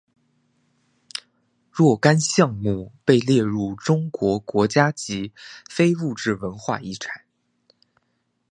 [1.69, 5.31] 若干项目被列入中国国家级
[5.69, 7.21] 非物质文化遗产。